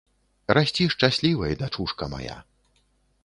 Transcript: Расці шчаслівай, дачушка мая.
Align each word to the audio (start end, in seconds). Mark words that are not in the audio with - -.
Расці 0.55 0.87
шчаслівай, 0.93 1.53
дачушка 1.61 2.03
мая. 2.13 2.37